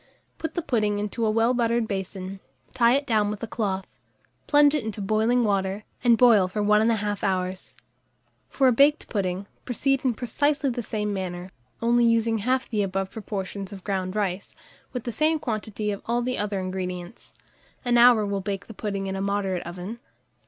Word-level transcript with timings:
Put 0.39 0.55
the 0.55 0.63
pudding 0.63 0.97
into 0.97 1.23
a 1.23 1.29
well 1.29 1.53
buttered 1.53 1.87
basin, 1.87 2.39
tie 2.73 2.93
it 2.95 3.05
down 3.05 3.29
with 3.29 3.43
a 3.43 3.47
cloth, 3.47 3.85
plunge 4.47 4.73
it 4.73 4.83
into 4.83 4.99
boiling 4.99 5.43
water, 5.43 5.83
and 6.03 6.17
boil 6.17 6.47
for 6.47 6.63
1 6.63 6.81
1/2 6.89 7.23
hour. 7.23 7.53
For 8.49 8.67
a 8.67 8.71
baked 8.71 9.09
pudding, 9.09 9.45
proceed 9.63 10.03
in 10.03 10.15
precisely 10.15 10.71
the 10.71 10.81
same 10.81 11.13
manner, 11.13 11.51
only 11.83 12.03
using 12.03 12.39
half 12.39 12.67
the 12.67 12.81
above 12.81 13.11
proportion 13.11 13.67
of 13.71 13.83
ground 13.83 14.15
rice, 14.15 14.55
with 14.91 15.03
the 15.03 15.11
same 15.11 15.37
quantity 15.37 15.91
of 15.91 16.01
all 16.07 16.23
the 16.23 16.39
other 16.39 16.59
ingredients: 16.59 17.35
an 17.85 17.99
hour 17.99 18.25
will 18.25 18.41
bake 18.41 18.65
the 18.65 18.73
pudding 18.73 19.05
in 19.05 19.15
a 19.15 19.21
moderate 19.21 19.61
oven. 19.67 19.99